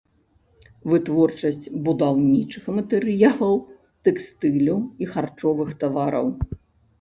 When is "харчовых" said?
5.13-5.69